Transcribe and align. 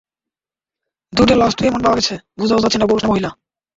দুইটা 1.13 1.35
লাশ 1.35 1.53
তো 1.57 1.61
এমন 1.65 1.81
পাওয়া 1.83 1.97
গেছে, 1.97 2.15
বোঝাও 2.37 2.61
যাচ্ছে 2.63 2.79
না 2.79 2.85
পুরুষ 2.87 3.01
না 3.03 3.09
মহিলা। 3.11 3.29